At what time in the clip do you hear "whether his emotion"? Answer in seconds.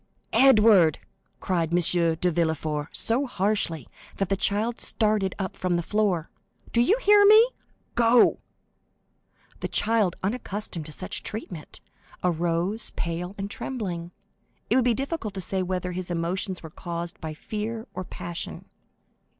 15.61-16.55